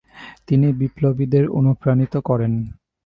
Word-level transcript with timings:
তিনি 0.47 0.67
বিপ্লবীদের 0.73 1.45
অনুপ্রাণিত 1.49 2.13
করেন। 2.19 2.53